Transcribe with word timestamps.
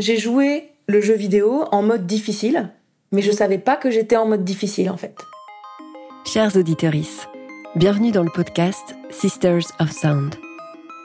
j'ai 0.00 0.16
joué 0.16 0.70
le 0.86 1.02
jeu 1.02 1.14
vidéo 1.14 1.66
en 1.72 1.82
mode 1.82 2.06
difficile, 2.06 2.70
mais 3.12 3.20
je 3.20 3.30
savais 3.30 3.58
pas 3.58 3.76
que 3.76 3.90
j'étais 3.90 4.16
en 4.16 4.26
mode 4.26 4.44
difficile 4.44 4.88
en 4.88 4.96
fait. 4.96 5.14
Chers 6.24 6.56
auditeurs, 6.56 6.92
bienvenue 7.76 8.10
dans 8.10 8.22
le 8.22 8.30
podcast 8.30 8.96
Sisters 9.10 9.66
of 9.78 9.92
Sound. 9.92 10.36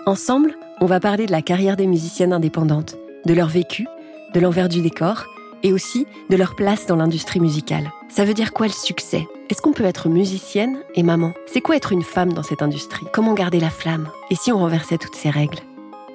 Ensemble, 0.06 0.56
on 0.80 0.86
va 0.86 1.02
parler 1.02 1.26
de 1.26 1.32
la 1.32 1.42
carrière 1.42 1.76
des 1.76 1.88
musiciennes 1.88 2.32
indépendantes, 2.32 2.96
de 3.26 3.34
leur 3.34 3.50
vécu, 3.50 3.86
de 4.34 4.40
l'envers 4.40 4.70
du 4.70 4.82
décor 4.82 5.26
et 5.62 5.74
aussi 5.74 6.08
de 6.30 6.38
leur 6.38 6.56
place 6.56 6.86
dans 6.86 6.96
l'industrie 6.96 7.42
musicale. 7.42 7.92
Ça 8.08 8.24
veut 8.24 8.34
dire 8.34 8.54
quoi 8.54 8.68
le 8.68 8.72
succès? 8.72 9.28
Est-ce 9.50 9.62
qu'on 9.62 9.74
peut 9.74 9.84
être 9.84 10.08
musicienne 10.08 10.80
et 10.96 11.04
maman? 11.04 11.34
C'est 11.48 11.62
quoi 11.62 11.76
être 11.76 11.92
une 11.92 12.04
femme 12.04 12.32
dans 12.32 12.44
cette 12.44 12.62
industrie? 12.62 13.06
Comment 13.12 13.34
garder 13.34 13.60
la 13.60 13.70
flamme? 13.70 14.10
Et 14.32 14.36
si 14.36 14.54
on 14.54 14.60
renversait 14.60 14.98
toutes 14.98 15.16
ces 15.16 15.30
règles? 15.30 15.60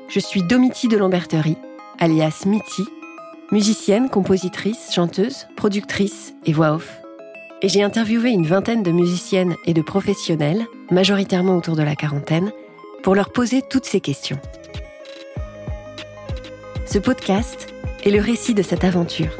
Je 0.08 0.18
suis 0.18 0.42
Domiti 0.42 0.88
de 0.88 0.96
Lamberterie, 0.96 1.56
alias 2.00 2.44
Mitty, 2.46 2.88
musicienne, 3.52 4.08
compositrice, 4.08 4.90
chanteuse, 4.90 5.46
productrice 5.54 6.34
et 6.46 6.52
voix 6.54 6.72
off. 6.72 6.98
Et 7.60 7.68
j'ai 7.68 7.82
interviewé 7.82 8.30
une 8.30 8.46
vingtaine 8.46 8.82
de 8.82 8.90
musiciennes 8.90 9.54
et 9.66 9.74
de 9.74 9.82
professionnels, 9.82 10.64
majoritairement 10.90 11.56
autour 11.58 11.76
de 11.76 11.82
la 11.82 11.94
quarantaine, 11.94 12.52
pour 13.02 13.14
leur 13.14 13.30
poser 13.30 13.60
toutes 13.60 13.84
ces 13.84 14.00
questions. 14.00 14.40
Ce 16.86 16.98
podcast 16.98 17.72
est 18.02 18.10
le 18.10 18.20
récit 18.20 18.54
de 18.54 18.62
cette 18.62 18.82
aventure. 18.82 19.36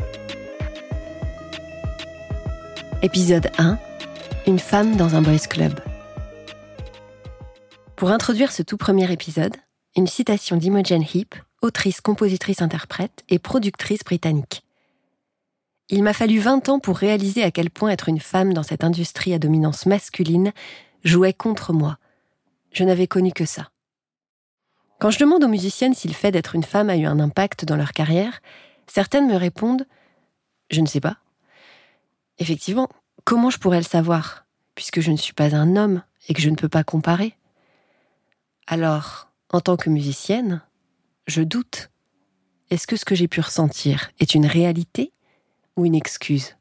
Épisode 3.03 3.51
1 3.57 3.79
Une 4.47 4.59
femme 4.59 4.97
dans 4.97 5.15
un 5.15 5.23
boys 5.23 5.39
club. 5.49 5.81
Pour 7.97 8.11
introduire 8.11 8.53
ce 8.53 8.63
tout 8.63 8.77
premier 8.77 9.11
épisode, 9.11 9.57
une 9.97 10.07
citation 10.07 10.57
d'Imogen 10.57 11.03
Heap, 11.03 11.35
autrice, 11.63 12.01
compositrice, 12.01 12.63
interprète 12.63 13.25
et 13.29 13.39
productrice 13.39 14.05
britannique. 14.05 14.63
Il 15.89 16.03
m'a 16.03 16.13
fallu 16.13 16.39
20 16.39 16.69
ans 16.69 16.79
pour 16.79 16.97
réaliser 16.97 17.43
à 17.43 17.51
quel 17.51 17.69
point 17.69 17.91
être 17.91 18.09
une 18.09 18.21
femme 18.21 18.55
dans 18.55 18.63
cette 18.63 18.85
industrie 18.85 19.35
à 19.35 19.39
dominance 19.39 19.87
masculine 19.87 20.53
jouait 21.05 21.33
contre 21.33 21.73
moi. 21.73 21.99
Je 22.73 22.85
n'avais 22.85 23.09
connu 23.09 23.33
que 23.33 23.45
ça. 23.45 23.71
Quand 25.01 25.11
je 25.11 25.19
demande 25.19 25.43
aux 25.43 25.49
musiciennes 25.49 25.95
si 25.95 26.07
le 26.07 26.15
fait 26.15 26.31
d'être 26.31 26.55
une 26.55 26.63
femme 26.63 26.91
a 26.91 26.97
eu 26.97 27.07
un 27.07 27.19
impact 27.19 27.65
dans 27.65 27.77
leur 27.77 27.93
carrière, 27.93 28.41
certaines 28.87 29.27
me 29.27 29.35
répondent⁇ 29.35 29.83
Je 30.71 30.81
ne 30.81 30.87
sais 30.87 31.01
pas⁇ 31.01 31.09
Effectivement, 32.39 32.89
comment 33.25 33.51
je 33.51 33.59
pourrais 33.59 33.79
le 33.79 33.85
savoir, 33.85 34.47
puisque 34.75 35.01
je 35.01 35.11
ne 35.11 35.17
suis 35.17 35.33
pas 35.33 35.57
un 35.57 35.75
homme 35.75 36.03
et 36.29 36.35
que 36.35 36.41
je 36.41 36.51
ne 36.51 36.57
peux 36.57 36.69
pas 36.69 36.85
comparer? 36.85 37.35
Alors, 38.67 39.29
en 39.51 39.61
tant 39.61 39.77
que 39.77 39.91
musicienne, 39.91 40.63
je 41.31 41.43
doute. 41.43 41.91
Est-ce 42.69 42.87
que 42.87 42.97
ce 42.97 43.05
que 43.05 43.15
j'ai 43.15 43.29
pu 43.29 43.41
ressentir 43.41 44.11
est 44.19 44.35
une 44.35 44.47
réalité 44.47 45.13
ou 45.77 45.87
une 45.87 45.95
excuse? 45.95 46.57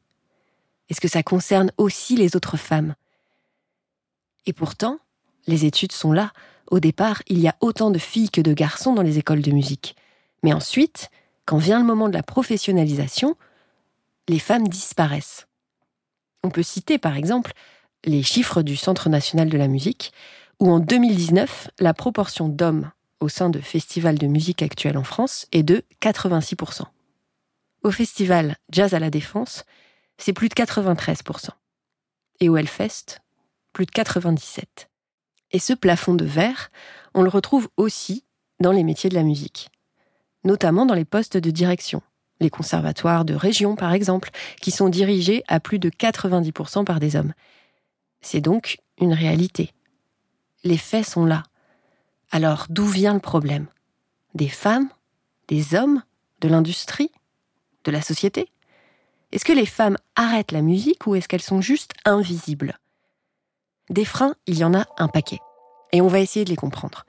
Est-ce 0.88 1.02
que 1.02 1.08
ça 1.08 1.23
concerne 1.23 1.72
aussi 1.78 2.16
les 2.16 2.36
autres 2.36 2.58
femmes? 2.58 2.95
Et 4.45 4.53
pourtant, 4.53 5.00
les 5.45 5.66
études 5.66 5.92
sont 5.92 6.11
là, 6.11 6.31
au 6.72 6.80
départ, 6.80 7.22
il 7.28 7.39
y 7.39 7.48
a 7.48 7.56
autant 7.61 7.92
de 7.92 8.00
filles 8.00 8.30
que 8.30 8.42
de 8.42 8.53
garçons 8.53 8.94
dans 8.94 9.02
les 9.02 9.17
écoles 9.17 9.42
de 9.42 9.52
musique. 9.52 9.95
Mais 10.44 10.53
ensuite, 10.53 11.09
quand 11.45 11.58
vient 11.58 11.80
le 11.80 11.86
moment 11.86 12.08
de 12.08 12.14
la 12.14 12.23
professionnalisation, 12.23 13.36
les 14.28 14.39
femmes 14.39 14.67
disparaissent. 14.67 15.48
On 16.44 16.52
peut 16.52 16.64
citer 16.64 16.98
par 16.98 17.17
exemple 17.17 17.54
les 18.06 18.23
chiffres 18.23 18.61
du 18.61 18.76
Centre 18.76 19.09
national 19.09 19.50
de 19.50 19.58
la 19.58 19.67
musique, 19.67 20.14
où 20.59 20.72
en 20.72 20.80
2019, 20.80 21.72
la 21.80 21.94
proportion 21.94 22.48
d'hommes 22.48 22.92
au 23.20 23.30
sein 23.30 23.50
de 23.50 23.59
festivals 23.59 24.17
de 24.17 24.28
musique 24.28 24.62
actuelle 24.62 24.98
en 24.98 25.03
France 25.03 25.48
est 25.52 25.64
de 25.64 25.84
86%. 26.02 26.84
Au 27.84 27.92
festival 27.92 28.58
Jazz 28.72 28.94
à 28.94 29.00
la 29.00 29.09
Défense, 29.09 29.64
c'est 30.17 30.34
plus 30.34 30.50
de 30.50 30.56
93%. 30.56 31.50
Et 32.42 32.50
au 32.50 32.58
Hellfest, 32.58 33.22
plus 33.73 33.86
de 33.86 33.92
97%. 33.92 34.88
Et 35.52 35.60
ce 35.60 35.73
plafond 35.73 36.14
de 36.14 36.26
verre, 36.26 36.70
on 37.14 37.23
le 37.23 37.30
retrouve 37.30 37.70
aussi 37.77 38.23
dans 38.60 38.71
les 38.71 38.83
métiers 38.83 39.10
de 39.10 39.16
la 39.16 39.23
musique, 39.23 39.70
notamment 40.44 40.86
dans 40.86 40.94
les 40.94 41.05
postes 41.05 41.38
de 41.38 41.49
direction, 41.49 42.02
les 42.39 42.49
conservatoires 42.49 43.26
de 43.26 43.33
région 43.33 43.76
par 43.76 43.94
exemple, 43.94 44.30
qui 44.61 44.71
sont 44.71 44.89
dirigés 44.89 45.44
à 45.48 45.60
plus 45.60 45.80
de 45.80 45.89
90% 45.89 46.83
par 46.83 46.99
des 46.99 47.15
hommes. 47.15 47.33
C'est 48.21 48.42
donc 48.42 48.77
une 48.99 49.14
réalité. 49.14 49.71
Les 50.64 50.77
faits 50.77 51.05
sont 51.05 51.26
là. 51.26 51.44
Alors 52.32 52.67
d'où 52.70 52.86
vient 52.86 53.16
le 53.16 53.20
problème? 53.20 53.66
Des 54.36 54.50
femmes? 54.50 54.90
Des 55.48 55.73
hommes? 55.73 56.04
De 56.42 56.48
l'industrie? 56.48 57.12
De 57.86 57.92
la 57.92 58.04
société? 58.04 58.52
Est-ce 59.32 59.45
que 59.45 59.54
les 59.54 59.66
femmes 59.66 59.98
arrêtent 60.16 60.52
la 60.52 60.62
musique 60.62 61.08
ou 61.08 61.16
est-ce 61.16 61.28
qu'elles 61.28 61.42
sont 61.42 61.62
juste 61.62 61.94
invisibles? 62.06 62.78
Des 63.89 64.06
freins, 64.06 64.36
il 64.45 64.60
y 64.60 64.64
en 64.64 64.76
a 64.76 64.86
un 64.98 65.08
paquet. 65.08 65.39
Et 65.92 66.02
on 66.02 66.08
va 66.08 66.20
essayer 66.20 66.45
de 66.45 66.52
les 66.52 66.56
comprendre. 66.56 67.06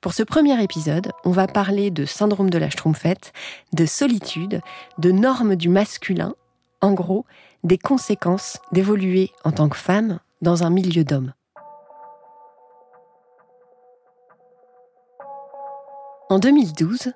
Pour 0.00 0.12
ce 0.12 0.24
premier 0.24 0.60
épisode, 0.62 1.12
on 1.24 1.30
va 1.30 1.46
parler 1.46 1.92
de 1.92 2.04
syndrome 2.04 2.50
de 2.50 2.58
la 2.58 2.68
Schtroumpfette, 2.68 3.32
de 3.72 3.86
solitude, 3.86 4.60
de 4.98 5.12
normes 5.12 5.54
du 5.54 5.68
masculin, 5.68 6.34
en 6.80 6.92
gros, 6.92 7.24
des 7.62 7.78
conséquences 7.78 8.58
d'évoluer 8.72 9.30
en 9.44 9.52
tant 9.52 9.68
que 9.68 9.76
femme 9.76 10.18
dans 10.42 10.64
un 10.64 10.70
milieu 10.70 11.04
d'hommes. 11.04 11.32
En 16.34 16.40
2012, 16.40 17.12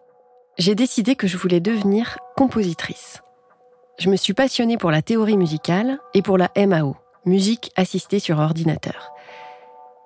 j'ai 0.59 0.77
décidé 0.77 1.17
que 1.17 1.27
je 1.27 1.37
voulais 1.37 1.59
devenir 1.59 2.19
compositrice. 2.37 3.21
Je 3.99 4.11
me 4.11 4.15
suis 4.15 4.33
passionnée 4.33 4.77
pour 4.77 4.93
la 4.93 5.03
théorie 5.03 5.37
musicale 5.37 5.99
et 6.15 6.23
pour 6.23 6.39
la 6.39 6.53
MAO, 6.57 6.95
musique 7.25 7.73
assistée 7.75 8.21
sur 8.21 8.39
ordinateur. 8.39 9.11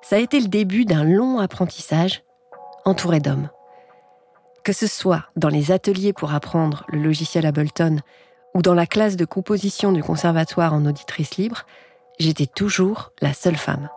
Ça 0.00 0.17
a 0.17 0.19
été 0.19 0.41
le 0.41 0.49
début 0.49 0.87
d'un 0.87 1.05
long 1.05 1.41
apprentissage 1.41 2.23
entouré 2.87 3.21
d'hommes. 3.21 3.50
Que 4.65 4.73
ce 4.73 4.87
soit 4.87 5.25
dans 5.37 5.50
les 5.50 5.73
ateliers 5.73 6.15
pour 6.15 6.33
apprendre 6.33 6.87
le 6.89 6.99
logiciel 6.99 7.44
Ableton 7.44 7.99
ou 8.55 8.62
dans 8.62 8.73
la 8.73 8.87
classe 8.87 9.17
de 9.17 9.27
composition 9.27 9.93
du 9.93 10.03
conservatoire 10.03 10.73
en 10.73 10.87
auditrice 10.87 11.37
libre, 11.37 11.67
j'étais 12.19 12.47
toujours 12.47 13.12
la 13.21 13.34
seule 13.34 13.59
femme. 13.59 13.91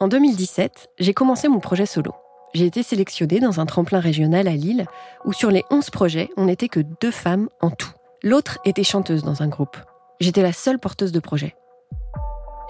En 0.00 0.08
2017, 0.08 0.88
j'ai 0.98 1.12
commencé 1.12 1.48
mon 1.48 1.60
projet 1.60 1.84
solo. 1.84 2.14
J'ai 2.54 2.66
été 2.66 2.82
sélectionnée 2.82 3.40
dans 3.40 3.60
un 3.60 3.66
tremplin 3.66 4.00
régional 4.00 4.48
à 4.48 4.52
Lille 4.52 4.86
où 5.24 5.32
sur 5.32 5.50
les 5.50 5.64
11 5.70 5.90
projets, 5.90 6.30
on 6.36 6.46
n'était 6.46 6.68
que 6.68 6.80
deux 7.00 7.10
femmes 7.10 7.48
en 7.60 7.70
tout. 7.70 7.92
L'autre 8.22 8.58
était 8.64 8.84
chanteuse 8.84 9.22
dans 9.22 9.42
un 9.42 9.48
groupe. 9.48 9.76
J'étais 10.20 10.42
la 10.42 10.52
seule 10.52 10.78
porteuse 10.78 11.12
de 11.12 11.20
projet. 11.20 11.54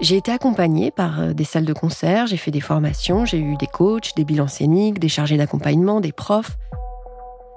J'ai 0.01 0.15
été 0.15 0.31
accompagnée 0.31 0.91
par 0.91 1.19
euh, 1.19 1.33
des 1.33 1.43
salles 1.43 1.65
de 1.65 1.73
concert, 1.73 2.27
j'ai 2.27 2.37
fait 2.37 2.51
des 2.51 2.61
formations, 2.61 3.25
j'ai 3.25 3.39
eu 3.39 3.57
des 3.57 3.67
coachs, 3.67 4.15
des 4.15 4.23
bilans 4.23 4.47
scéniques, 4.47 4.99
des 4.99 5.09
chargés 5.09 5.35
d'accompagnement, 5.35 5.99
des 5.99 6.13
profs. 6.13 6.57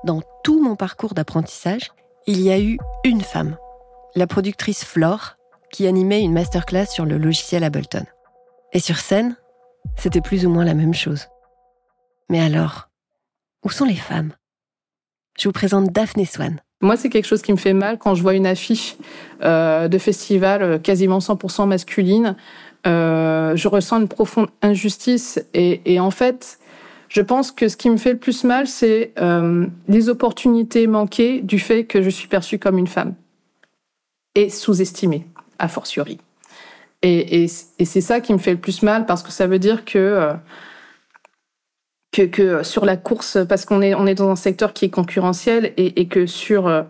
Dans 0.04 0.22
tout 0.42 0.60
mon 0.60 0.74
parcours 0.74 1.14
d'apprentissage, 1.14 1.92
il 2.26 2.40
y 2.40 2.50
a 2.50 2.58
eu 2.58 2.78
une 3.04 3.20
femme, 3.20 3.56
la 4.16 4.26
productrice 4.26 4.84
Flore, 4.84 5.36
qui 5.70 5.86
animait 5.86 6.22
une 6.22 6.32
masterclass 6.32 6.86
sur 6.86 7.04
le 7.04 7.16
logiciel 7.16 7.62
Ableton. 7.62 8.04
Et 8.72 8.80
sur 8.80 8.98
scène, 8.98 9.36
c'était 9.96 10.20
plus 10.20 10.44
ou 10.44 10.50
moins 10.50 10.64
la 10.64 10.74
même 10.74 10.94
chose. 10.94 11.28
Mais 12.28 12.40
alors, 12.40 12.88
où 13.64 13.70
sont 13.70 13.84
les 13.84 13.96
femmes? 13.96 14.32
Je 15.38 15.48
vous 15.48 15.52
présente 15.52 15.92
Daphné 15.92 16.24
Swan. 16.24 16.60
Moi, 16.82 16.96
c'est 16.96 17.08
quelque 17.08 17.26
chose 17.26 17.42
qui 17.42 17.52
me 17.52 17.56
fait 17.56 17.74
mal 17.74 17.96
quand 17.96 18.16
je 18.16 18.22
vois 18.22 18.34
une 18.34 18.46
affiche 18.46 18.96
euh, 19.42 19.86
de 19.86 19.98
festival 19.98 20.62
euh, 20.62 20.78
quasiment 20.78 21.20
100% 21.20 21.68
masculine. 21.68 22.36
Euh, 22.88 23.54
je 23.54 23.68
ressens 23.68 24.00
une 24.00 24.08
profonde 24.08 24.48
injustice 24.62 25.40
et, 25.54 26.00
en 26.00 26.10
fait, 26.10 26.58
je 27.08 27.22
pense 27.22 27.52
que 27.52 27.68
ce 27.68 27.76
qui 27.76 27.88
me 27.88 27.96
fait 27.96 28.12
le 28.12 28.18
plus 28.18 28.42
mal, 28.42 28.66
c'est 28.66 29.12
les 29.86 30.08
opportunités 30.08 30.88
manquées 30.88 31.40
du 31.40 31.60
fait 31.60 31.84
que 31.84 32.02
je 32.02 32.10
suis 32.10 32.26
perçue 32.26 32.58
comme 32.58 32.78
une 32.78 32.88
femme 32.88 33.14
et 34.34 34.48
sous-estimée, 34.48 35.26
a 35.60 35.68
fortiori. 35.68 36.18
Et, 37.02 37.46
c'est 37.46 38.00
ça 38.00 38.20
qui 38.20 38.32
me 38.32 38.38
fait 38.38 38.52
le 38.52 38.60
plus 38.60 38.82
mal 38.82 39.06
parce 39.06 39.22
que 39.22 39.30
ça 39.30 39.46
veut 39.46 39.60
dire 39.60 39.84
que 39.84 40.32
que, 42.12 42.22
que 42.22 42.62
sur 42.62 42.84
la 42.84 42.96
course, 42.96 43.38
parce 43.48 43.64
qu'on 43.64 43.82
est, 43.82 43.94
on 43.94 44.06
est 44.06 44.14
dans 44.14 44.30
un 44.30 44.36
secteur 44.36 44.72
qui 44.72 44.84
est 44.84 44.90
concurrentiel 44.90 45.72
et, 45.76 46.00
et 46.00 46.06
que 46.06 46.26
sur, 46.26 46.68
euh, 46.68 46.82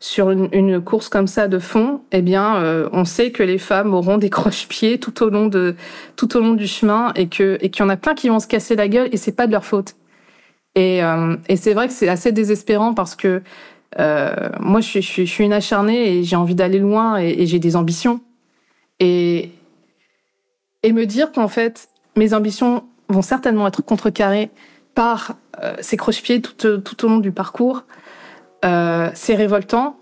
sur 0.00 0.30
une, 0.30 0.48
une, 0.52 0.80
course 0.80 1.08
comme 1.08 1.26
ça 1.26 1.48
de 1.48 1.58
fond, 1.58 2.02
eh 2.12 2.22
bien, 2.22 2.56
euh, 2.56 2.88
on 2.92 3.04
sait 3.04 3.32
que 3.32 3.42
les 3.42 3.58
femmes 3.58 3.94
auront 3.94 4.18
des 4.18 4.30
croche-pieds 4.38 4.98
tout 4.98 5.22
au 5.22 5.30
long 5.30 5.46
de, 5.46 5.76
tout 6.16 6.36
au 6.36 6.40
long 6.40 6.54
du 6.54 6.66
chemin 6.66 7.12
et 7.16 7.28
que, 7.28 7.58
et 7.62 7.70
qu'il 7.70 7.82
y 7.82 7.86
en 7.86 7.88
a 7.88 7.96
plein 7.96 8.14
qui 8.14 8.28
vont 8.28 8.38
se 8.38 8.46
casser 8.46 8.76
la 8.76 8.88
gueule 8.88 9.08
et 9.12 9.16
c'est 9.16 9.32
pas 9.32 9.46
de 9.46 9.52
leur 9.52 9.64
faute. 9.64 9.96
Et, 10.74 11.02
euh, 11.02 11.36
et 11.48 11.56
c'est 11.56 11.74
vrai 11.74 11.88
que 11.88 11.94
c'est 11.94 12.08
assez 12.08 12.30
désespérant 12.30 12.94
parce 12.94 13.16
que 13.16 13.42
euh, 13.98 14.50
moi, 14.60 14.80
je 14.80 14.86
suis, 14.88 15.02
je, 15.02 15.24
je 15.24 15.30
suis 15.30 15.44
une 15.44 15.52
acharnée 15.52 16.18
et 16.18 16.22
j'ai 16.22 16.36
envie 16.36 16.54
d'aller 16.54 16.78
loin 16.78 17.18
et, 17.18 17.30
et 17.30 17.46
j'ai 17.46 17.58
des 17.58 17.76
ambitions. 17.76 18.20
Et, 19.00 19.50
et 20.82 20.92
me 20.92 21.06
dire 21.06 21.32
qu'en 21.32 21.48
fait, 21.48 21.88
mes 22.16 22.34
ambitions 22.34 22.84
vont 23.10 23.22
certainement 23.22 23.66
être 23.66 23.82
contrecarrés 23.82 24.50
par 24.94 25.36
euh, 25.62 25.74
ces 25.80 25.96
croche-pieds 25.96 26.40
tout, 26.40 26.78
tout, 26.78 27.04
au 27.04 27.08
long 27.08 27.18
du 27.18 27.32
parcours. 27.32 27.84
euh, 28.64 29.10
c'est 29.14 29.34
révoltant, 29.34 29.96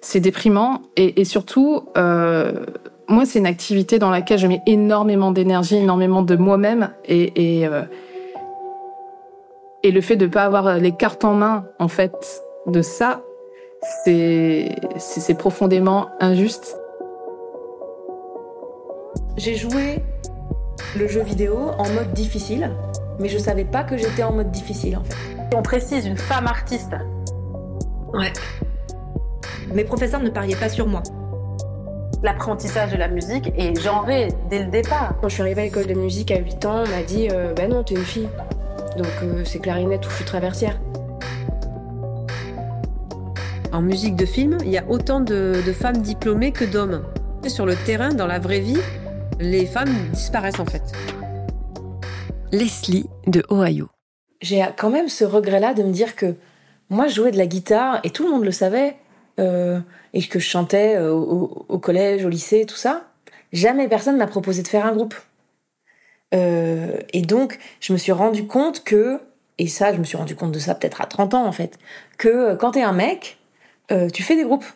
c'est 0.00 0.20
déprimant 0.20 0.82
et, 0.96 1.24
surtout, 1.24 1.88
euh, 1.96 2.64
moi, 3.08 3.24
c'est 3.24 3.38
une 3.38 3.46
activité 3.46 3.98
dans 3.98 4.10
laquelle 4.10 4.38
je 4.38 4.46
mets 4.46 4.62
énormément 4.66 5.32
d'énergie, 5.32 5.76
énormément 5.76 6.22
de 6.22 6.36
moi-même 6.36 6.90
et, 7.04 7.62
et, 7.62 7.68
et 9.82 9.90
le 9.90 10.00
fait 10.00 10.16
de 10.16 10.26
ne 10.26 10.30
pas 10.30 10.44
avoir 10.44 10.78
les 10.78 10.92
cartes 10.92 11.24
en 11.24 11.34
main, 11.34 11.64
en 11.78 11.88
fait, 11.88 12.42
de 12.66 12.82
ça, 12.82 13.22
c'est 14.04 15.38
profondément 15.38 16.08
injuste. 16.20 16.78
J'ai 19.36 19.54
joué 19.54 20.02
le 20.96 21.08
jeu 21.08 21.22
vidéo 21.22 21.70
en 21.78 21.88
mode 21.90 22.12
difficile, 22.12 22.70
mais 23.18 23.28
je 23.28 23.38
savais 23.38 23.64
pas 23.64 23.84
que 23.84 23.96
j'étais 23.96 24.22
en 24.22 24.32
mode 24.32 24.50
difficile 24.50 24.96
en 24.96 25.04
fait. 25.04 25.16
On 25.56 25.62
précise 25.62 26.06
une 26.06 26.16
femme 26.16 26.46
artiste. 26.46 26.92
Ouais. 28.12 28.32
Mes 29.72 29.84
professeurs 29.84 30.20
ne 30.20 30.30
pariaient 30.30 30.56
pas 30.56 30.68
sur 30.68 30.86
moi. 30.86 31.02
L'apprentissage 32.22 32.90
de 32.92 32.96
la 32.96 33.08
musique 33.08 33.52
est 33.56 33.80
genré 33.80 34.28
dès 34.50 34.64
le 34.64 34.70
départ. 34.70 35.14
Quand 35.20 35.28
je 35.28 35.34
suis 35.34 35.42
arrivée 35.42 35.62
à 35.62 35.64
l'école 35.64 35.86
de 35.86 35.94
musique 35.94 36.30
à 36.30 36.38
8 36.38 36.64
ans, 36.64 36.84
on 36.84 36.88
m'a 36.88 37.02
dit 37.02 37.28
euh, 37.30 37.52
Bah 37.54 37.68
non, 37.68 37.84
t'es 37.84 37.94
une 37.94 38.04
fille. 38.04 38.28
Donc 38.96 39.06
euh, 39.22 39.44
c'est 39.44 39.60
clarinette 39.60 40.04
ou 40.06 40.10
flûte 40.10 40.26
traversière. 40.26 40.80
En 43.72 43.82
musique 43.82 44.16
de 44.16 44.26
film, 44.26 44.58
il 44.64 44.70
y 44.70 44.78
a 44.78 44.84
autant 44.88 45.20
de, 45.20 45.62
de 45.64 45.72
femmes 45.72 45.98
diplômées 45.98 46.52
que 46.52 46.64
d'hommes. 46.64 47.04
Sur 47.46 47.66
le 47.66 47.76
terrain, 47.76 48.08
dans 48.08 48.26
la 48.26 48.38
vraie 48.38 48.60
vie, 48.60 48.80
les 49.38 49.66
femmes 49.66 49.94
disparaissent 50.12 50.60
en 50.60 50.66
fait. 50.66 50.82
Leslie 52.52 53.06
de 53.26 53.44
Ohio. 53.50 53.88
J'ai 54.40 54.64
quand 54.76 54.90
même 54.90 55.08
ce 55.08 55.24
regret-là 55.24 55.74
de 55.74 55.82
me 55.82 55.92
dire 55.92 56.16
que 56.16 56.34
moi, 56.90 57.06
je 57.06 57.14
jouais 57.14 57.30
de 57.30 57.36
la 57.36 57.46
guitare 57.46 58.00
et 58.02 58.10
tout 58.10 58.24
le 58.24 58.30
monde 58.30 58.44
le 58.44 58.50
savait, 58.50 58.96
euh, 59.38 59.78
et 60.14 60.22
que 60.22 60.38
je 60.38 60.48
chantais 60.48 60.96
euh, 60.96 61.12
au, 61.12 61.78
collège, 61.78 62.24
au 62.24 62.28
lycée, 62.28 62.64
tout 62.66 62.76
ça. 62.76 63.04
Jamais 63.52 63.88
personne 63.88 64.16
m'a 64.16 64.26
proposé 64.26 64.62
de 64.62 64.68
faire 64.68 64.86
un 64.86 64.92
groupe. 64.92 65.14
Euh, 66.34 66.98
et 67.12 67.22
donc, 67.22 67.58
je 67.80 67.92
me 67.92 67.98
suis 67.98 68.12
rendu 68.12 68.46
compte 68.46 68.84
que, 68.84 69.20
et 69.58 69.66
ça, 69.66 69.92
je 69.92 69.98
me 69.98 70.04
suis 70.04 70.16
rendu 70.16 70.34
compte 70.34 70.52
de 70.52 70.58
ça 70.58 70.74
peut-être 70.74 71.00
à 71.00 71.06
30 71.06 71.34
ans 71.34 71.46
en 71.46 71.52
fait, 71.52 71.78
que 72.16 72.54
quand 72.54 72.72
t'es 72.72 72.82
un 72.82 72.92
mec, 72.92 73.38
tu 74.12 74.22
fais 74.22 74.36
des 74.36 74.44
groupes. 74.44 74.66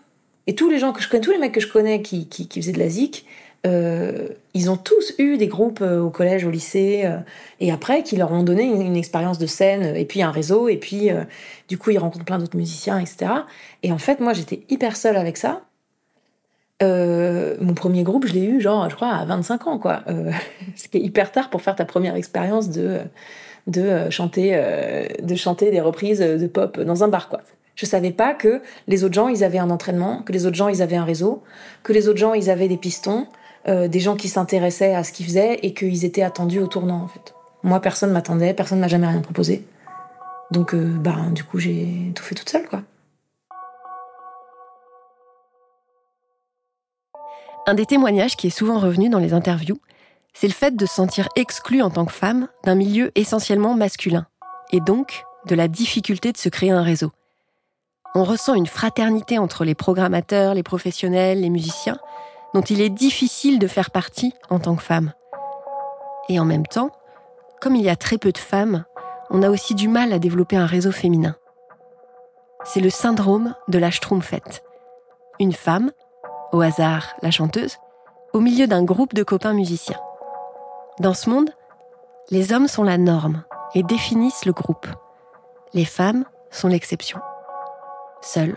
Et 0.47 0.55
tous 0.55 0.71
les 0.71 0.79
gens 0.79 0.93
que 0.93 1.03
je 1.03 1.09
connais, 1.09 1.23
tous 1.23 1.33
les 1.33 1.39
mecs 1.39 1.53
que 1.53 1.61
je 1.61 1.69
connais 1.69 2.03
qui, 2.03 2.29
qui, 2.29 2.49
qui 2.49 2.61
faisaient 2.61 2.73
de 2.73 2.79
la 2.79 2.89
zik, 2.89 3.27
euh, 3.65 4.29
ils 4.55 4.71
ont 4.71 4.77
tous 4.77 5.15
eu 5.19 5.37
des 5.37 5.47
groupes 5.47 5.83
euh, 5.83 6.01
au 6.01 6.11
collège, 6.11 6.45
au 6.45 6.51
lycée, 6.51 7.03
euh, 7.05 7.19
et 7.61 7.71
après 7.71 8.03
qui 8.03 8.17
leur 8.17 8.33
ont 8.33 8.43
donné 8.43 8.65
une, 8.65 8.97
expérience 8.97 9.39
de 9.39 9.47
scène, 9.47 9.95
et 9.97 10.05
puis 10.05 10.21
un 10.23 10.33
réseau, 10.33 10.69
et 10.69 10.77
puis 10.77 11.11
du 11.69 11.79
coup 11.79 11.91
ils 11.91 11.99
rencontrent 11.99 12.25
plein 12.25 12.39
d'autres 12.39 12.57
musiciens, 12.57 12.99
etc. 12.99 13.31
Et 13.83 13.93
en 13.93 13.99
fait, 13.99 14.21
moi 14.21 14.33
j'étais 14.33 14.65
hyper 14.69 14.97
seule 14.97 15.17
avec 15.17 15.37
ça. 15.37 15.63
mon 16.81 17.75
premier 17.75 18.03
groupe, 18.03 18.27
je 18.27 18.33
l'ai 18.33 18.45
eu 18.45 18.61
genre, 18.61 18.91
je 18.91 18.97
crois, 18.97 19.15
à 19.15 19.25
25 19.25 19.67
ans, 19.69 19.79
quoi. 19.79 20.05
ce 20.77 20.89
qui 20.89 20.99
est 20.99 21.01
hyper 21.01 21.31
tard 21.31 21.51
pour 21.51 21.63
faire 21.63 21.77
ta 21.77 21.85
première 21.85 22.17
expérience 22.17 22.69
de, 22.71 23.01
de, 23.69 24.11
chanter, 24.11 24.61
de 25.23 25.35
chanter 25.37 25.71
des 25.71 25.81
reprises 25.81 26.21
de 26.21 26.47
pop 26.47 26.81
dans 26.81 27.05
un 27.05 27.09
bar, 27.09 27.29
quoi. 27.29 27.41
Je 27.75 27.87
savais 27.87 28.11
pas 28.11 28.35
que 28.35 28.61
les 28.87 29.03
autres 29.05 29.15
gens, 29.15 29.29
ils 29.29 29.45
avaient 29.45 29.59
un 29.59 29.71
entraînement, 29.71 30.23
que 30.23 30.33
les 30.33 30.47
autres 30.47 30.57
gens, 30.57 30.69
ils 30.69 30.83
avaient 30.83 30.97
un 30.97 31.05
réseau, 31.05 31.43
que 31.83 31.93
les 31.93 32.09
autres 32.09 32.19
gens, 32.19 32.35
ils 32.35 32.51
avaient 32.51 32.69
des 32.69 32.77
pistons, 32.77 33.27
euh, 33.69 33.89
des 33.89 34.01
gens 34.01 34.17
qui 34.17 34.29
s'intéressaient 34.29 34.95
à 34.95 35.05
ce 35.05 35.13
qu'ils 35.13 35.27
faisaient 35.27 35.61
et 35.63 35.75
qu'ils 35.75 36.05
étaient 36.05 36.23
attendus 36.23 36.59
au 36.59 36.67
tournant 36.67 37.03
en 37.03 37.09
fait. 37.09 37.35
Moi, 37.63 37.81
personne 37.81 38.11
m'attendait, 38.11 38.55
personne 38.55 38.81
m'a 38.81 38.89
jamais 38.89 39.07
rien 39.07 39.21
proposé. 39.21 39.65
Donc, 40.51 40.75
euh, 40.75 40.97
bah, 40.99 41.17
du 41.31 41.45
coup, 41.45 41.59
j'ai 41.59 42.13
tout 42.15 42.25
fait 42.25 42.35
toute 42.35 42.49
seule, 42.49 42.69
quoi. 42.69 42.83
Un 47.67 47.75
des 47.75 47.87
témoignages 47.87 48.37
qui 48.37 48.49
est 48.49 48.51
souvent 48.51 48.81
revenu 48.81 49.09
dans 49.09 49.21
les 49.21 49.33
interviews, 49.33 49.79
c'est 50.35 50.49
le 50.49 50.53
fait 50.53 50.75
de 50.75 50.85
se 50.85 50.95
sentir 50.95 51.29
exclu 51.37 51.81
en 51.81 51.91
tant 51.91 52.05
que 52.05 52.13
femme 52.13 52.49
d'un 52.65 52.75
milieu 52.75 53.13
essentiellement 53.15 53.75
masculin, 53.75 54.27
et 54.73 54.81
donc 54.81 55.25
de 55.47 55.55
la 55.55 55.69
difficulté 55.69 56.33
de 56.33 56.39
se 56.39 56.49
créer 56.49 56.71
un 56.71 56.83
réseau. 56.83 57.13
On 58.15 58.25
ressent 58.25 58.55
une 58.55 58.67
fraternité 58.67 59.39
entre 59.39 59.65
les 59.65 59.77
programmateurs, 59.77 60.55
les 60.55 60.63
professionnels, 60.65 61.41
les 61.41 61.51
musiciens, 61.51 61.99
dont 62.55 62.63
il 62.63 62.81
est 62.81 62.91
difficile 62.91 63.59
de 63.59 63.67
faire 63.67 63.91
partie 63.91 64.35
en 64.51 64.59
tant 64.59 64.77
que 64.77 64.83
femme. 64.83 65.13
Et 66.29 66.39
en 66.39 66.45
même 66.45 66.67
temps, 66.67 66.91
comme 67.61 67.77
il 67.77 67.83
y 67.83 67.91
a 67.91 67.97
très 67.97 68.19
peu 68.19 68.33
de 68.33 68.39
femmes, 68.39 68.85
on 69.31 69.43
a 69.43 69.51
aussi 69.51 69.75
du 69.75 69.89
mal 69.89 70.13
à 70.13 70.19
développer 70.19 70.57
un 70.57 70.67
réseau 70.67 70.93
féminin. 70.93 71.37
C'est 72.65 72.81
le 72.81 72.91
syndrome 72.91 73.55
de 73.69 73.79
la 73.79 73.91
Schtroumpfette. 73.91 74.63
Une 75.41 75.53
femme, 75.53 75.91
au 76.53 76.61
hasard 76.61 77.15
la 77.23 77.31
chanteuse, 77.31 77.79
au 78.33 78.41
milieu 78.41 78.67
d'un 78.67 78.85
groupe 78.85 79.15
de 79.15 79.23
copains 79.23 79.53
musiciens. 79.53 80.01
Dans 81.01 81.15
ce 81.15 81.29
monde, 81.29 81.51
les 82.31 82.53
hommes 82.53 82.69
sont 82.69 82.85
la 82.85 82.99
norme 82.99 83.45
et 83.75 83.83
définissent 83.83 84.45
le 84.45 84.53
groupe. 84.53 84.87
Les 85.75 85.85
femmes 85.85 86.25
sont 86.51 86.69
l'exception. 86.69 87.21
Seules, 88.21 88.57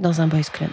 dans 0.00 0.20
un 0.20 0.26
boys 0.26 0.42
club. 0.52 0.70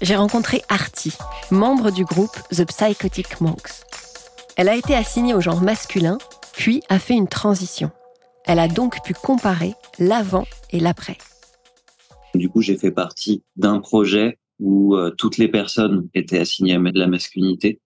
J'ai 0.00 0.16
rencontré 0.16 0.62
Artie, 0.68 1.16
membre 1.50 1.90
du 1.90 2.04
groupe 2.04 2.36
The 2.50 2.64
Psychotic 2.64 3.40
Monks. 3.40 3.84
Elle 4.56 4.68
a 4.68 4.76
été 4.76 4.94
assignée 4.94 5.34
au 5.34 5.40
genre 5.40 5.60
masculin, 5.60 6.18
puis 6.52 6.82
a 6.88 6.98
fait 6.98 7.14
une 7.14 7.28
transition. 7.28 7.90
Elle 8.46 8.58
a 8.58 8.68
donc 8.68 9.02
pu 9.04 9.14
comparer 9.14 9.74
l'avant 9.98 10.44
et 10.70 10.80
l'après. 10.80 11.18
Du 12.34 12.48
coup, 12.48 12.62
j'ai 12.62 12.76
fait 12.76 12.90
partie 12.90 13.42
d'un 13.56 13.80
projet 13.80 14.38
où 14.58 14.94
euh, 14.96 15.10
toutes 15.16 15.38
les 15.38 15.48
personnes 15.48 16.08
étaient 16.14 16.38
assignées 16.38 16.74
à 16.74 16.78
de 16.78 16.98
la 16.98 17.06
masculinité. 17.06 17.80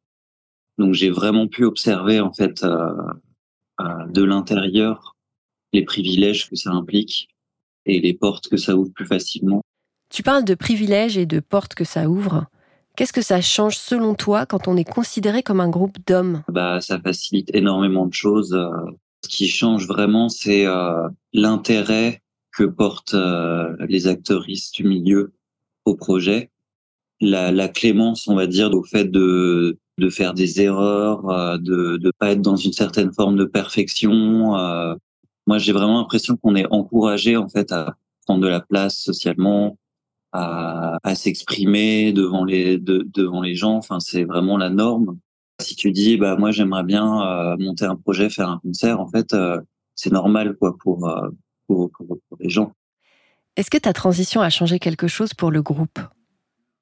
Donc, 0.79 0.95
j'ai 0.95 1.11
vraiment 1.11 1.49
pu 1.49 1.65
observer 1.65 2.21
en 2.21 2.33
fait 2.33 2.63
euh, 2.65 2.93
euh, 3.81 4.07
de 4.09 4.23
l'intérieur 4.23 5.17
les 5.73 5.85
privilèges 5.85 6.49
que 6.49 6.57
ça 6.57 6.71
implique 6.71 7.29
et 7.87 8.01
les 8.01 8.15
portes 8.15 8.49
que 8.49 8.57
ça 8.57 8.77
ouvre 8.77 8.93
plus 8.93 9.07
facilement. 9.07 9.63
Tu 10.13 10.23
parles 10.23 10.45
de 10.45 10.55
privilèges 10.55 11.17
et 11.17 11.25
de 11.25 11.41
portes 11.41 11.75
que 11.75 11.85
ça 11.85 12.11
ouvre. 12.11 12.45
Qu'est-ce 12.97 13.15
que 13.15 13.23
ça 13.23 13.41
change 13.41 13.79
selon 13.79 14.15
toi 14.15 14.45
quand 14.45 14.69
on 14.69 14.77
est 14.77 14.85
considéré 14.85 15.43
comme 15.43 15.59
un 15.59 15.71
groupe 15.71 15.97
d'hommes? 16.07 16.43
Bah, 16.49 16.83
ça 16.83 17.01
facilite 17.01 17.49
énormément 17.55 18.05
de 18.05 18.13
choses. 18.13 18.53
Euh, 18.53 18.69
ce 19.25 19.31
qui 19.31 19.49
change 19.49 19.89
vraiment, 19.89 20.29
c'est 20.29 20.67
euh, 20.67 21.09
l'intérêt 21.33 22.21
que 22.55 22.65
portent 22.65 23.15
euh, 23.15 23.75
les 23.89 24.07
actrices 24.07 24.71
du 24.73 24.85
milieu 24.85 25.33
au 25.87 25.95
projet, 25.95 26.51
la, 27.23 27.69
clémence, 27.69 28.29
on 28.29 28.35
va 28.35 28.47
dire, 28.47 28.71
au 28.75 28.85
fait 28.85 29.11
de 29.11 29.79
de 29.99 30.09
faire 30.11 30.35
des 30.35 30.61
erreurs, 30.61 31.59
de 31.59 31.97
de 31.97 32.13
pas 32.19 32.33
être 32.33 32.43
dans 32.43 32.57
une 32.57 32.73
certaine 32.73 33.13
forme 33.13 33.37
de 33.37 33.45
perfection. 33.45 34.13
moi, 35.47 35.59
j'ai 35.59 35.73
vraiment 35.73 35.99
l'impression 35.99 36.37
qu'on 36.37 36.55
est 36.55 36.67
encouragé 36.71 37.37
en 37.37 37.49
fait 37.49 37.73
à 37.73 37.97
prendre 38.27 38.41
de 38.41 38.49
la 38.49 38.61
place 38.61 38.99
socialement, 38.99 39.77
à, 40.33 40.99
à 41.03 41.15
s'exprimer 41.15 42.13
devant 42.13 42.45
les 42.45 42.79
de, 42.79 43.07
devant 43.13 43.43
les 43.43 43.55
gens. 43.55 43.77
Enfin, 43.77 44.01
c'est 44.01 44.25
vraiment 44.25 44.57
la 44.57 44.71
norme. 44.71 45.19
Si 45.61 45.77
tu 45.77 45.93
dis, 45.93 46.17
bah 46.17 46.37
moi 46.37 46.51
j'aimerais 46.51 46.85
bien 46.85 47.23
euh, 47.23 47.57
monter 47.59 47.85
un 47.85 47.97
projet, 47.97 48.31
faire 48.31 48.49
un 48.49 48.59
concert, 48.59 49.01
en 49.01 49.09
fait, 49.09 49.33
euh, 49.33 49.61
c'est 49.95 50.13
normal 50.13 50.57
quoi 50.59 50.77
pour, 50.79 51.09
euh, 51.09 51.29
pour, 51.67 51.91
pour, 51.91 52.07
pour 52.07 52.39
les 52.41 52.49
gens. 52.49 52.73
Est-ce 53.57 53.71
que 53.71 53.79
ta 53.79 53.93
transition 53.93 54.41
a 54.41 54.51
changé 54.51 54.79
quelque 54.79 55.09
chose 55.09 55.35
pour 55.35 55.51
le 55.51 55.63
groupe? 55.63 56.01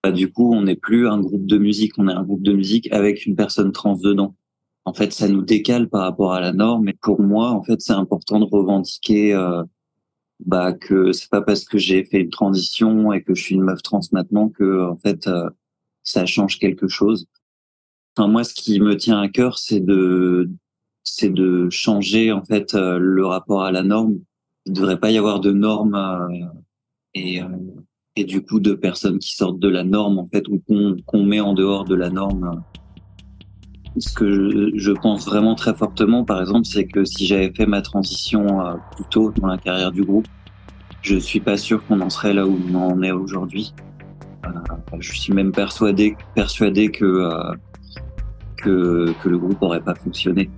Bah, 0.03 0.13
Du 0.13 0.33
coup, 0.33 0.55
on 0.55 0.63
n'est 0.63 0.77
plus 0.77 1.09
un 1.09 1.21
groupe 1.21 1.47
de 1.47 1.59
musique, 1.59 1.93
on 1.99 2.09
est 2.09 2.13
un 2.13 2.23
groupe 2.23 2.43
de 2.43 2.53
musique 2.53 2.91
avec 2.93 3.27
une 3.27 3.35
personne 3.37 3.73
trans 3.73 3.97
dedans. 3.97 4.35
En 4.85 4.95
fait, 4.95 5.13
ça 5.13 5.29
nous 5.29 5.43
décale 5.43 5.89
par 5.89 6.03
rapport 6.03 6.33
à 6.33 6.41
la 6.41 6.53
norme. 6.53 6.89
Et 6.89 6.95
pour 7.03 7.21
moi, 7.21 7.51
en 7.51 7.63
fait, 7.63 7.81
c'est 7.81 7.93
important 7.93 8.41
de 8.41 8.45
revendiquer 8.45 9.35
bah 10.47 10.73
que 10.73 11.13
c'est 11.13 11.29
pas 11.31 11.43
parce 11.43 11.65
que 11.65 11.79
j'ai 11.79 12.05
fait 12.05 12.21
une 12.21 12.31
transition 12.31 13.13
et 13.13 13.23
que 13.23 13.35
je 13.35 13.43
suis 13.43 13.55
une 13.55 13.63
meuf 13.63 13.83
trans 13.83 14.01
maintenant 14.13 14.49
que 14.49 14.89
en 14.89 14.97
fait 14.97 15.27
euh, 15.27 15.51
ça 16.03 16.27
change 16.27 16.59
quelque 16.59 16.89
chose. 16.89 17.27
Enfin 18.17 18.29
moi 18.29 18.45
ce 18.45 18.55
qui 18.55 18.81
me 18.81 18.97
tient 18.97 19.21
à 19.21 19.29
cœur 19.29 19.59
c'est 19.59 19.81
de 19.81 20.51
c'est 21.05 21.31
de 21.31 21.69
changer 21.71 22.33
en 22.33 22.45
fait 22.45 22.75
euh, 22.75 22.99
le 22.99 23.27
rapport 23.27 23.65
à 23.65 23.73
la 23.73 23.83
norme. 23.83 24.19
Il 24.67 24.73
devrait 24.73 25.01
pas 25.01 25.11
y 25.11 25.19
avoir 25.19 25.41
de 25.41 25.53
normes 25.53 25.95
euh, 25.95 26.47
et 27.15 27.41
et 28.17 28.25
du 28.25 28.43
coup 28.43 28.61
de 28.61 28.75
personnes 28.75 29.19
qui 29.19 29.35
sortent 29.35 29.61
de 29.61 29.69
la 29.69 29.85
norme 29.85 30.19
en 30.19 30.29
fait 30.29 30.49
ou 30.49 30.61
qu'on 30.67 30.97
qu'on 31.07 31.25
met 31.25 31.41
en 31.41 31.55
dehors 31.55 31.85
de 31.85 31.95
la 31.95 32.11
norme 32.11 32.63
ce 33.99 34.13
que 34.13 34.71
je, 34.75 34.93
pense 34.93 35.27
vraiment 35.27 35.55
très 35.55 35.75
fortement, 35.75 36.25
par 36.25 36.41
exemple, 36.41 36.65
c'est 36.65 36.85
que 36.85 37.05
si 37.05 37.27
j'avais 37.27 37.53
fait 37.53 37.67
ma 37.67 37.83
transition 37.83 38.65
euh, 38.65 38.75
plus 38.95 39.05
tôt 39.11 39.33
dans 39.37 39.49
la 39.49 39.59
carrière 39.59 39.91
du 39.91 40.05
groupe, 40.05 40.29
je 41.03 41.17
suis 41.17 41.41
pas 41.41 41.57
sûr 41.57 41.85
qu'on 41.87 42.01
en 42.01 42.11
serait 42.11 42.35
là 42.35 42.47
où 42.47 42.59
on 42.73 42.75
en 42.77 43.03
est 43.03 43.11
aujourd'hui. 43.11 43.75
Euh, 44.47 44.51
je 45.01 45.13
suis 45.13 45.33
même 45.33 45.53
persuadé, 45.53 46.17
persuadé 46.35 46.91
que, 46.91 47.05
euh, 47.05 47.55
que, 48.59 49.13
que 49.23 49.29
le 49.29 49.39
groupe 49.39 49.61
aurait 49.63 49.81
pas 49.81 49.95
fonctionné. 49.95 50.51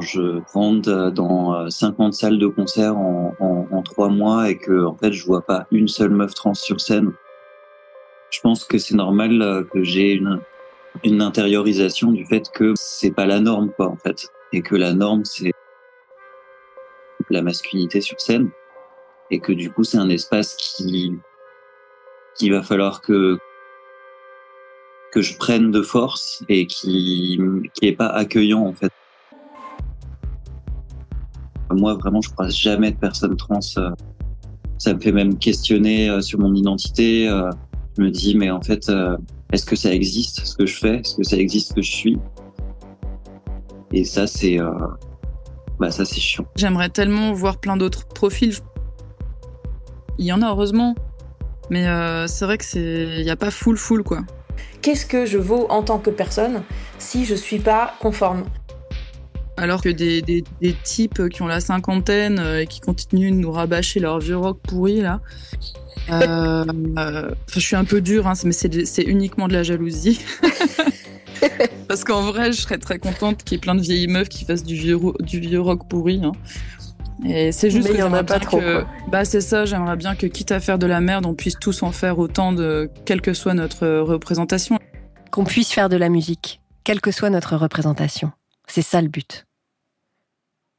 Je 0.00 0.40
rentre 0.52 1.10
dans 1.10 1.68
50 1.70 2.14
salles 2.14 2.38
de 2.38 2.46
concert 2.46 2.96
en, 2.96 3.34
en, 3.40 3.82
trois 3.82 4.08
mois 4.08 4.50
et 4.50 4.56
que 4.56 4.84
en 4.84 4.96
fait 4.96 5.12
je 5.12 5.24
vois 5.24 5.42
pas 5.42 5.66
une 5.70 5.88
seule 5.88 6.10
meuf 6.10 6.34
trans 6.34 6.54
sur 6.54 6.80
scène. 6.80 7.12
Je 8.30 8.40
pense 8.40 8.64
que 8.64 8.78
c'est 8.78 8.94
normal 8.94 9.66
que 9.72 9.82
j'ai 9.82 10.12
une, 10.12 10.40
une 11.04 11.22
intériorisation 11.22 12.12
du 12.12 12.24
fait 12.26 12.50
que 12.52 12.74
c'est 12.76 13.10
pas 13.10 13.26
la 13.26 13.40
norme 13.40 13.70
quoi 13.76 13.88
en 13.88 13.96
fait 13.96 14.28
et 14.52 14.62
que 14.62 14.76
la 14.76 14.92
norme 14.92 15.24
c'est 15.24 15.52
la 17.30 17.42
masculinité 17.42 18.00
sur 18.00 18.20
scène 18.20 18.50
et 19.30 19.40
que 19.40 19.52
du 19.52 19.70
coup 19.70 19.84
c'est 19.84 19.98
un 19.98 20.08
espace 20.08 20.54
qui 20.56 21.14
qu'il 22.36 22.52
va 22.52 22.62
falloir 22.62 23.00
que 23.00 23.38
que 25.12 25.22
je 25.22 25.36
prenne 25.36 25.70
de 25.70 25.82
force 25.82 26.44
et 26.48 26.66
qui 26.66 27.40
qui 27.74 27.88
est 27.88 27.96
pas 27.96 28.08
accueillant 28.08 28.66
en 28.66 28.74
fait. 28.74 28.92
Moi 31.76 31.94
vraiment 31.94 32.20
je 32.20 32.30
croise 32.30 32.54
jamais 32.54 32.90
de 32.90 32.96
personnes 32.96 33.36
trans. 33.36 33.60
Euh, 33.76 33.90
ça 34.78 34.94
me 34.94 35.00
fait 35.00 35.12
même 35.12 35.38
questionner 35.38 36.10
euh, 36.10 36.20
sur 36.20 36.38
mon 36.38 36.54
identité. 36.54 37.28
Euh, 37.28 37.50
je 37.96 38.02
me 38.02 38.10
dis 38.10 38.36
mais 38.36 38.50
en 38.50 38.60
fait 38.60 38.90
est-ce 39.52 39.64
que 39.64 39.76
ça 39.76 39.92
existe 39.92 40.44
ce 40.44 40.54
que 40.54 40.66
je 40.66 40.76
fais 40.76 40.96
Est-ce 40.96 41.16
que 41.16 41.24
ça 41.24 41.36
existe 41.36 41.68
ce 41.68 41.74
que 41.74 41.82
je 41.82 41.90
suis? 41.90 42.18
Et 43.92 44.04
ça 44.04 44.26
c'est 44.26 44.58
bah 45.78 45.90
ça 45.90 46.04
c'est 46.04 46.20
chiant. 46.20 46.46
J'aimerais 46.56 46.88
tellement 46.88 47.32
voir 47.32 47.58
plein 47.58 47.76
d'autres 47.76 48.06
profils. 48.06 48.54
Il 50.18 50.24
y 50.24 50.32
en 50.32 50.40
a 50.40 50.48
heureusement, 50.48 50.94
mais 51.70 51.86
euh, 51.86 52.26
c'est 52.26 52.44
vrai 52.44 52.58
que 52.58 52.64
c'est, 52.64 53.20
il 53.20 53.26
y 53.26 53.30
a 53.30 53.36
pas 53.36 53.50
full 53.50 53.76
full 53.76 54.02
quoi. 54.02 54.20
Qu'est-ce 54.80 55.04
que 55.04 55.26
je 55.26 55.38
vaux 55.38 55.66
en 55.68 55.82
tant 55.82 55.98
que 55.98 56.10
personne 56.10 56.62
si 56.98 57.24
je 57.24 57.34
suis 57.34 57.58
pas 57.58 57.94
conforme? 58.00 58.44
Alors 59.56 59.82
que 59.82 59.88
des, 59.88 60.22
des, 60.22 60.44
des, 60.60 60.74
types 60.84 61.28
qui 61.28 61.42
ont 61.42 61.46
la 61.46 61.60
cinquantaine 61.60 62.38
euh, 62.38 62.60
et 62.60 62.66
qui 62.66 62.80
continuent 62.80 63.30
de 63.30 63.36
nous 63.36 63.50
rabâcher 63.50 64.00
leur 64.00 64.18
vieux 64.18 64.36
rock 64.36 64.58
pourri 64.62 65.00
là. 65.00 65.20
Euh, 66.10 66.64
euh, 66.98 67.30
je 67.52 67.60
suis 67.60 67.76
un 67.76 67.84
peu 67.84 68.00
dure, 68.00 68.26
hein, 68.26 68.34
mais 68.44 68.52
c'est 68.52 69.02
uniquement 69.02 69.48
de 69.48 69.52
la 69.52 69.62
jalousie. 69.62 70.20
Parce 71.88 72.04
qu'en 72.04 72.22
vrai, 72.22 72.52
je 72.52 72.60
serais 72.60 72.78
très 72.78 72.98
contente 72.98 73.44
qu'il 73.44 73.52
y 73.52 73.56
ait 73.56 73.60
plein 73.60 73.74
de 73.74 73.80
vieilles 73.80 74.06
meufs 74.06 74.28
qui 74.28 74.44
fassent 74.44 74.64
du 74.64 74.74
vieux, 74.74 74.98
du 75.20 75.40
vieux 75.40 75.60
rock 75.60 75.88
pourri. 75.88 76.20
Hein. 76.22 76.32
Et 77.24 77.50
c'est 77.50 77.70
juste 77.70 77.88
qu'il 77.88 77.98
y 77.98 78.02
en 78.02 78.12
a 78.12 78.22
pas 78.22 78.38
trop. 78.38 78.58
Que, 78.58 78.84
bah 79.10 79.24
c'est 79.24 79.40
ça, 79.40 79.64
j'aimerais 79.64 79.96
bien 79.96 80.14
que 80.14 80.26
quitte 80.26 80.52
à 80.52 80.60
faire 80.60 80.78
de 80.78 80.86
la 80.86 81.00
merde, 81.00 81.24
on 81.26 81.34
puisse 81.34 81.58
tous 81.58 81.82
en 81.82 81.92
faire 81.92 82.18
autant 82.18 82.52
de 82.52 82.90
quelle 83.04 83.20
que 83.20 83.32
soit 83.32 83.54
notre 83.54 83.86
représentation. 84.00 84.78
Qu'on 85.30 85.44
puisse 85.44 85.72
faire 85.72 85.88
de 85.88 85.96
la 85.96 86.08
musique, 86.08 86.60
quelle 86.84 87.00
que 87.00 87.10
soit 87.10 87.30
notre 87.30 87.56
représentation. 87.56 88.32
C'est 88.66 88.82
ça 88.82 89.00
le 89.00 89.08
but. 89.08 89.46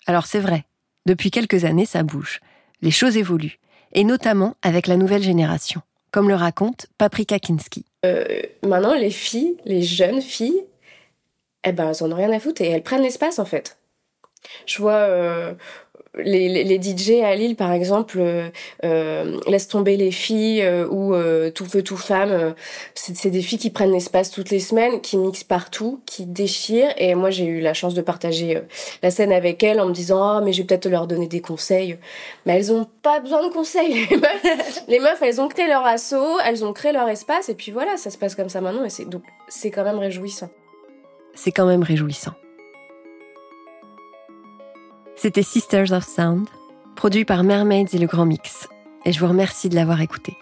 Alors 0.06 0.25
c'est 0.25 0.39
vrai, 0.39 0.65
depuis 1.06 1.32
quelques 1.32 1.65
années 1.65 1.86
ça 1.86 2.03
bouge. 2.03 2.39
Les 2.82 2.91
choses 2.91 3.17
évoluent, 3.17 3.60
et 3.94 4.03
notamment 4.03 4.56
avec 4.62 4.88
la 4.88 4.98
nouvelle 4.98 5.24
génération, 5.24 5.82
comme 6.12 6.29
le 6.29 6.36
raconte 6.36 6.88
Paprika 6.98 7.39
Kinski. 7.39 7.86
Euh, 8.06 8.41
maintenant, 8.63 8.94
les 8.94 9.10
filles, 9.10 9.58
les 9.65 9.82
jeunes 9.82 10.22
filles, 10.22 10.63
eh 11.63 11.72
ben, 11.72 11.89
elles 11.89 12.03
en 12.03 12.12
ont 12.12 12.15
rien 12.15 12.32
à 12.32 12.39
foutre 12.39 12.62
et 12.62 12.70
elles 12.70 12.84
prennent 12.84 13.01
l'espace 13.01 13.39
en 13.39 13.46
fait. 13.46 13.77
Je 14.65 14.77
vois 14.77 14.94
euh, 14.94 15.53
les, 16.24 16.63
les, 16.63 16.82
DJ 16.82 17.24
à 17.24 17.36
Lille, 17.36 17.56
par 17.56 17.72
exemple, 17.72 18.18
euh, 18.20 18.50
euh 18.84 19.39
laissent 19.48 19.68
tomber 19.68 19.98
les 19.98 20.12
filles 20.12 20.62
euh, 20.62 20.88
ou 20.88 21.13
euh, 21.13 21.51
tout 21.51 21.66
feu 21.66 21.84
tout 21.84 21.98
femme. 21.98 22.56
c'est 22.96 23.30
des 23.30 23.42
filles 23.42 23.60
qui 23.60 23.70
prennent 23.70 23.92
l'espace 23.92 24.32
toutes 24.32 24.50
les 24.50 24.60
semaines, 24.60 25.01
qui 25.01 25.18
mixent 25.18 25.44
partout, 25.44 26.01
qui 26.06 26.25
déchirent. 26.25 26.94
Et 26.98 27.16
moi, 27.16 27.30
j'ai 27.30 27.46
eu 27.46 27.60
la 27.60 27.74
chance 27.74 27.94
de 27.94 28.01
partager 28.01 28.62
la 29.04 29.12
scène 29.12 29.32
avec 29.32 29.63
elles 29.63 29.80
en 29.80 29.88
me 29.88 29.94
disant, 29.94 30.38
oh, 30.38 30.42
mais 30.44 30.54
je 30.54 30.62
vais 30.62 30.68
peut-être 30.68 30.88
leur 30.88 31.08
donner 31.08 31.27
des 31.27 31.42
conseils. 31.42 31.98
Mais 32.46 32.56
elles 32.56 32.72
ont 32.72 32.88
pas 33.01 33.20
besoin 33.20 33.48
de 33.48 33.54
conseils. 33.54 34.08
Les 34.10 34.18
meufs, 34.18 34.84
les 34.88 35.00
meufs, 35.00 35.22
elles 35.22 35.42
ont 35.42 35.48
créé 35.48 35.68
leur 35.68 35.86
assaut, 35.86 36.39
elles 36.46 36.66
ont 36.66 36.74
créé 36.74 36.92
leur 36.92 37.08
espace, 37.10 37.50
et 37.50 37.56
puis 37.56 37.72
voilà, 37.72 37.98
ça 37.98 38.10
se 38.10 38.18
passe 38.18 38.36
comme 38.36 38.50
ça 38.50 38.62
maintenant. 38.62 38.86
Et 38.86 38.89
c'est 38.89 39.06
donc 39.06 39.24
c'est 39.48 39.72
quand 39.72 39.84
même 39.84 40.00
réjouissant. 40.00 40.50
C'est 41.34 41.51
quand 41.51 41.66
même 41.66 41.84
réjouissant. 41.84 42.34
C'était 45.19 45.41
Sisters 45.41 45.93
of 45.93 46.05
Sound, 46.05 46.47
produit 46.95 47.25
par 47.25 47.43
Mermaids 47.43 47.88
et 47.91 47.97
le 47.97 48.05
Grand 48.05 48.27
Mix, 48.27 48.67
et 49.03 49.12
je 49.12 49.19
vous 49.19 49.25
remercie 49.25 49.67
de 49.67 49.74
l'avoir 49.74 50.00
écouté. 50.00 50.38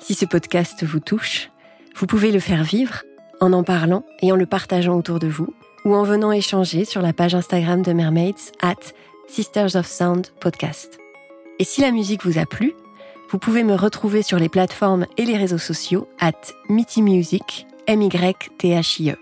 Si 0.00 0.14
ce 0.14 0.24
podcast 0.24 0.82
vous 0.82 0.98
touche, 0.98 1.52
vous 1.94 2.06
pouvez 2.06 2.32
le 2.32 2.40
faire 2.40 2.64
vivre 2.64 3.04
en 3.40 3.52
en 3.52 3.62
parlant 3.62 4.04
et 4.20 4.32
en 4.32 4.36
le 4.36 4.46
partageant 4.46 4.96
autour 4.96 5.20
de 5.20 5.28
vous, 5.28 5.54
ou 5.84 5.94
en 5.94 6.02
venant 6.02 6.32
échanger 6.32 6.84
sur 6.84 7.02
la 7.02 7.12
page 7.12 7.36
Instagram 7.36 7.82
de 7.82 7.92
Mermaids 7.92 8.50
at 8.60 8.74
Sisters 9.28 9.76
of 9.76 9.86
Sound 9.86 10.26
Podcast. 10.40 10.98
Et 11.60 11.64
si 11.64 11.80
la 11.80 11.92
musique 11.92 12.24
vous 12.24 12.38
a 12.38 12.46
plu, 12.46 12.74
vous 13.30 13.38
pouvez 13.38 13.62
me 13.62 13.76
retrouver 13.76 14.22
sur 14.22 14.40
les 14.40 14.48
plateformes 14.48 15.06
et 15.18 15.24
les 15.24 15.36
réseaux 15.36 15.56
sociaux 15.56 16.08
at 16.18 16.32
Mitty 16.68 17.00
Music, 17.00 17.68
M-Y-T-H-I-E. 17.86 19.16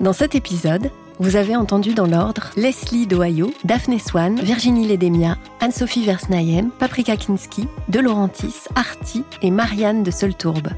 Dans 0.00 0.14
cet 0.14 0.34
épisode, 0.34 0.90
vous 1.20 1.36
avez 1.36 1.54
entendu 1.54 1.92
dans 1.92 2.06
l'ordre 2.06 2.50
Leslie 2.56 3.06
d'Ohio, 3.06 3.52
Daphne 3.64 3.98
Swan, 3.98 4.40
Virginie 4.40 4.88
Ledemia, 4.88 5.36
Anne-Sophie 5.60 6.06
Versnaiem, 6.06 6.70
Paprika 6.70 7.14
Kinski, 7.18 7.68
De 7.88 8.00
Laurentis, 8.00 8.54
Arti 8.74 9.22
et 9.42 9.50
Marianne 9.50 10.02
de 10.02 10.10
Soltourbe. 10.10 10.68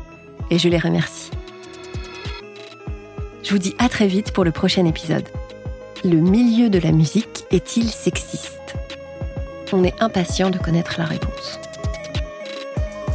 Et 0.50 0.58
je 0.58 0.68
les 0.68 0.78
remercie. 0.78 1.30
Je 3.44 3.50
vous 3.50 3.58
dis 3.58 3.76
à 3.78 3.88
très 3.88 4.08
vite 4.08 4.32
pour 4.32 4.42
le 4.42 4.50
prochain 4.50 4.84
épisode. 4.84 5.28
Le 6.04 6.16
milieu 6.16 6.68
de 6.68 6.80
la 6.80 6.90
musique 6.90 7.44
est-il 7.52 7.88
sexiste? 7.88 8.74
On 9.72 9.84
est 9.84 10.02
impatient 10.02 10.50
de 10.50 10.58
connaître 10.58 10.96
la 10.98 11.04
réponse. 11.04 11.60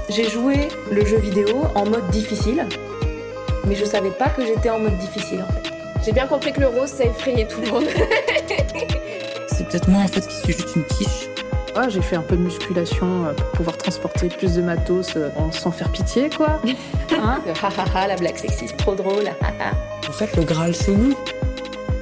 J'ai 0.09 0.29
joué 0.29 0.69
le 0.89 1.05
jeu 1.05 1.17
vidéo 1.17 1.63
en 1.75 1.85
mode 1.85 2.09
difficile, 2.09 2.65
mais 3.67 3.75
je 3.75 3.83
savais 3.83 4.11
pas 4.11 4.29
que 4.29 4.45
j'étais 4.45 4.69
en 4.69 4.79
mode 4.79 4.97
difficile. 4.97 5.43
J'ai 6.07 6.13
bien 6.13 6.25
compris 6.25 6.53
que 6.53 6.61
le 6.61 6.67
rose, 6.67 6.87
ça 6.87 7.03
effrayait 7.03 7.45
tout 7.45 7.59
le 7.59 7.69
monde. 7.69 7.83
c'est 9.47 9.67
peut-être 9.67 9.89
moi 9.89 10.03
en 10.03 10.07
fait 10.07 10.25
qui 10.25 10.35
suis 10.37 10.53
juste 10.53 10.73
une 10.77 10.85
quiche. 10.85 11.27
Ah, 11.75 11.89
j'ai 11.89 12.01
fait 12.01 12.15
un 12.15 12.21
peu 12.21 12.37
de 12.37 12.43
musculation 12.43 13.25
euh, 13.25 13.33
pour 13.33 13.47
pouvoir 13.47 13.75
transporter 13.75 14.29
plus 14.29 14.53
de 14.53 14.61
matos 14.61 15.17
euh, 15.17 15.27
sans 15.51 15.71
faire 15.71 15.91
pitié, 15.91 16.29
quoi. 16.29 16.61
Hein 17.11 17.41
la 18.07 18.15
blague 18.15 18.37
sexiste, 18.37 18.77
trop 18.77 18.95
drôle. 18.95 19.29
en 20.07 20.11
fait, 20.13 20.33
le 20.37 20.43
Graal, 20.43 20.73
c'est 20.73 20.93
nous. 20.93 21.13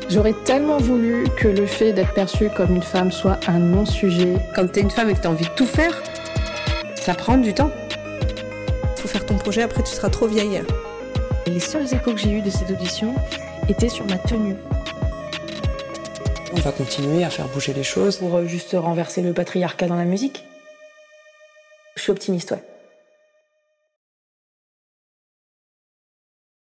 J'aurais 0.08 0.36
tellement 0.46 0.78
voulu 0.78 1.26
que 1.36 1.48
le 1.48 1.66
fait 1.66 1.92
d'être 1.92 2.14
perçue 2.14 2.52
comme 2.52 2.76
une 2.76 2.84
femme 2.84 3.12
soit 3.12 3.40
un 3.48 3.58
non-sujet. 3.58 4.36
Quand 4.56 4.72
t'es 4.72 4.82
une 4.82 4.92
femme 4.92 5.10
et 5.10 5.16
que 5.16 5.22
t'as 5.22 5.30
envie 5.30 5.46
de 5.46 5.56
tout 5.56 5.66
faire, 5.66 6.00
ça 6.94 7.16
prend 7.16 7.38
du 7.38 7.56
temps. 7.56 7.72
Faut 8.98 9.08
faire 9.08 9.26
ton 9.26 9.36
projet, 9.36 9.64
après 9.64 9.82
tu 9.82 9.96
seras 9.96 10.12
trop 10.12 10.28
vieille. 10.28 10.62
Les 11.48 11.60
seuls 11.60 11.92
échos 11.92 12.14
que 12.14 12.20
j'ai 12.20 12.30
eus 12.30 12.42
de 12.44 12.52
cette 12.52 12.70
audition, 12.70 13.16
était 13.70 13.90
sur 13.90 14.06
ma 14.06 14.18
tenue. 14.18 14.56
On 16.54 16.60
va 16.62 16.72
continuer 16.72 17.24
à 17.24 17.30
faire 17.30 17.48
bouger 17.48 17.74
les 17.74 17.84
choses. 17.84 18.18
Pour 18.18 18.36
euh, 18.36 18.46
juste 18.46 18.76
renverser 18.78 19.22
le 19.22 19.34
patriarcat 19.34 19.88
dans 19.88 19.96
la 19.96 20.06
musique. 20.06 20.46
Je 21.96 22.02
suis 22.02 22.12
optimiste, 22.12 22.52
ouais. 22.52 22.64